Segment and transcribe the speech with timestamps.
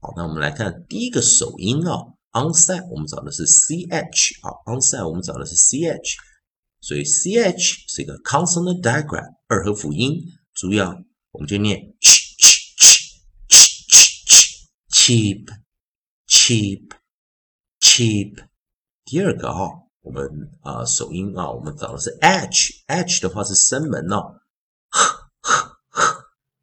[0.00, 6.16] 好，那我们来看第一个首音啊，onset 我们找的是 ch 啊，onset 我们找的是 ch，
[6.80, 10.22] 所以 ch 是一个 consonant diagram 二合辅音，
[10.54, 11.02] 主要
[11.32, 13.08] 我们就念 ch ch ch
[13.48, 15.46] ch ch cheap。
[16.47, 16.91] cheap
[17.79, 18.45] cheap，
[19.05, 19.69] 第二个哈，
[20.01, 24.41] 我们啊首音啊，我们找的是 h h 的话是声门哦，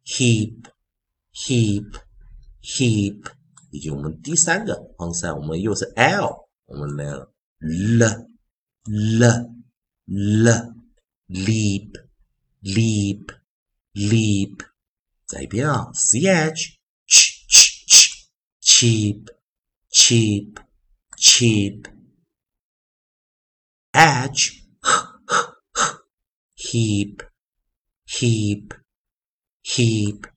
[0.05, 0.65] heap
[1.33, 2.01] heap
[2.61, 3.31] heap，
[3.71, 7.05] 以及我们第三个方向，我们又是 l，我们来
[7.59, 8.27] l
[8.85, 9.25] l
[10.05, 10.75] l
[11.27, 12.03] leap
[12.61, 13.35] leap
[13.93, 14.65] leap，
[15.25, 18.25] 再一遍啊，ch ch ch
[18.61, 19.34] cheap
[19.95, 20.59] cheap,
[21.17, 21.87] cheap.
[23.93, 24.63] Edge,
[26.55, 27.21] heap,
[28.07, 28.73] heap,
[29.63, 30.27] heap.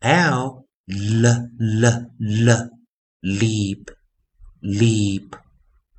[0.00, 1.26] L, l,
[1.58, 2.70] l, l,
[3.22, 3.90] leap,
[4.60, 5.36] leap,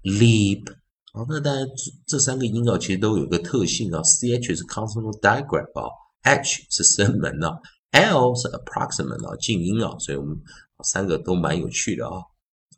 [0.04, 0.76] leap。
[1.14, 4.02] 好，那当然这这三个音啊，其实都有个特性啊。
[4.04, 5.90] C H 是 consonant digraph 啊，
[6.22, 7.60] H 是声门啊，
[7.92, 10.40] L 是 approximate 啊，静音啊，所以我们
[10.84, 12.22] 三个都蛮有趣的啊。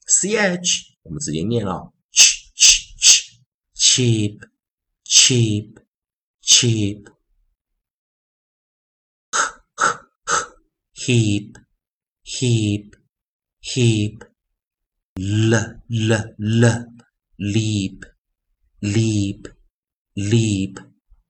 [0.09, 3.39] Ch 我们直接念了，ch ch ch
[3.75, 4.41] cheap
[5.05, 5.79] cheap
[6.43, 7.09] cheap
[10.95, 11.57] heap
[12.25, 12.95] heap
[13.63, 14.27] heap
[15.15, 15.55] l
[15.89, 16.65] l l
[17.37, 18.05] leap
[18.81, 19.53] leap
[20.15, 20.79] leap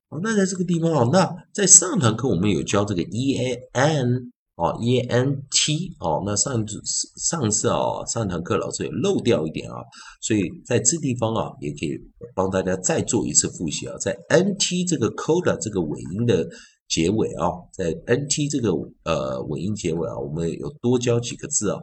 [0.09, 6.81] 好，那在这个地方哦，那在上堂课我们有教这个 e a n 哦，e n t 哦，那上一次
[7.15, 9.77] 上次啊，上堂课老师有漏掉一点啊，
[10.19, 11.97] 所以在这地方啊，也可以
[12.35, 16.45] 帮大家再做一次复习啊，在 n t 这个 coda 这个尾音的
[16.89, 18.69] 结尾啊，在 n t 这个
[19.05, 21.79] 呃尾音结尾啊，我们有多教几个字啊，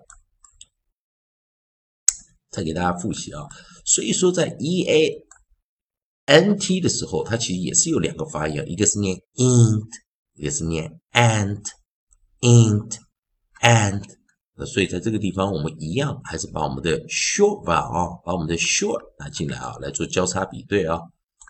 [2.51, 3.45] 再给大家复习啊，
[3.87, 5.27] 所以说在 e a
[6.27, 9.87] n t 的时候，它其实也是有两个发音，一个是念 int，
[10.35, 11.63] 一个是念 ant。
[12.47, 12.99] Int
[13.61, 14.03] and，
[14.55, 21.01] 那所以在这个地方我们一样还是把我们的 short vowel 啊，把我们的 short 拿进来啊，来做交叉比对啊。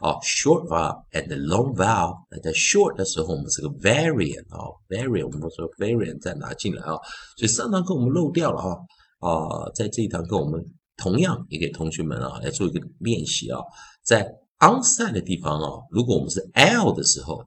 [0.02, 6.92] 哦，short vowel and long vowel，那在 short 的时候我们是个 variant 啊，variant 我们说 variant 再拿进来啊。
[7.38, 8.76] 所以上堂课我们漏掉了啊
[9.20, 10.62] 啊，在这一堂课我们
[10.98, 13.58] 同样也给同学们啊来做一个练习啊，
[14.02, 17.42] 在 onside 的地方啊，如果我们是 l 的时候，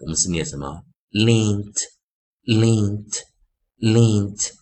[0.00, 0.80] 我们是念什么
[1.10, 1.97] ？lint。
[2.48, 3.12] Lint
[3.78, 4.52] lint，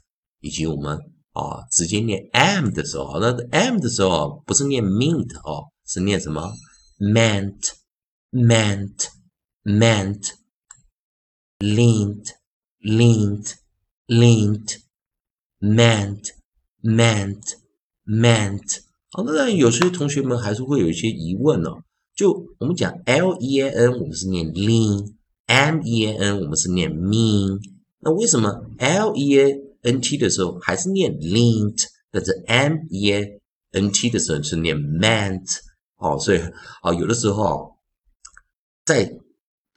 [0.41, 0.99] 以及我们
[1.33, 6.53] 啊直接念 m 的时候，那 m 的时候不是念 mint 哦，是念什么
[6.99, 7.75] meant
[8.33, 9.07] meant
[9.63, 10.33] meant
[11.61, 12.33] lint
[12.81, 13.55] lint
[14.09, 14.79] lint
[15.61, 16.31] meant
[16.83, 17.55] meant
[18.05, 18.81] meant。
[19.13, 21.85] 好，那有些同学们还是会有一些疑问哦。
[22.17, 27.61] 就我们讲 l e a n，我们是念 lean；m e a n，我们是念 mean。
[28.01, 33.41] 那为什么 l e a n t 的时候还是念 lint，但是 m e a
[33.73, 35.59] n t 的时候是念 meant？
[35.97, 36.39] 哦，所以
[36.83, 37.77] 啊，有的时候
[38.85, 39.11] 在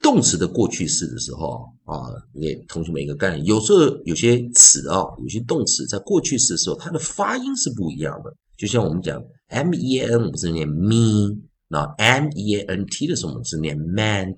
[0.02, 1.96] 动词的过去式的时候啊，
[2.40, 8.34] 给同学们一个概念，有时候有些词啊，有些动词在过去式的时候，它的发音是不一样的。
[8.56, 14.36] 就像我们讲 m e a n，我们是念 mean，那 m e a n t 的时候，我们是念 meant。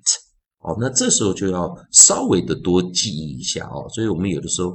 [0.62, 3.88] 哦，那这时候就要稍微的多记忆一下哦。
[3.90, 4.70] 所以我们有的时候，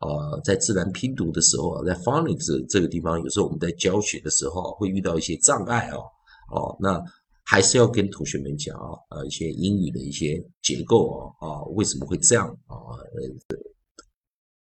[0.00, 6.04] 呃，在自然拼读的时候，在 phonics 这个地方，有时候我们在教学的时候会遇到一些障碍哦。
[6.54, 7.02] 哦，那。
[7.42, 12.94] 还是要跟同学们讲啊，呃，一些英语的一些结构啊，啊，为什么会这样啊？
[12.94, 13.56] 呃，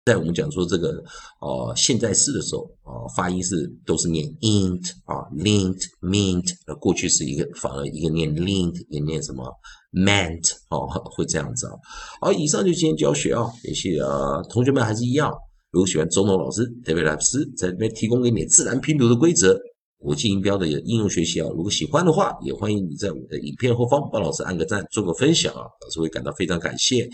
[0.06, 1.02] 在我们讲说这个
[1.40, 9.46] 呃现在式的时候啊，发音是都是念 int 啊，lint mint，那过去是一个反而一个念 lint，也念什么
[9.94, 11.74] meant 哦，会这样子啊。
[12.20, 15.34] 好，以上就今天教学啊，也谢啊，同学们还是一样，
[15.72, 19.58] 如果喜欢周董老师、特别老师在这边提供给你自然拼读的规则。
[20.00, 27.08] 国际音标的应用学习啊，如果喜欢的话，也欢迎你在我的影片后方帮老师按个赞，做个分享啊，老师会感到非常感谢。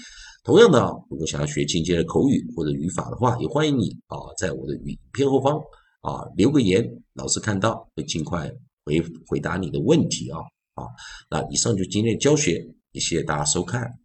[0.43, 5.59] 同样的啊，如果想要学进阶的口语或者语法的话，也欢迎你啊，在我的语片后方
[6.01, 6.83] 啊留个言，
[7.13, 8.49] 老师看到会尽快
[8.85, 10.39] 回回答你的问题啊
[10.75, 10.85] 啊。
[11.29, 13.99] 那以上就今天的教学，也谢谢大家收看。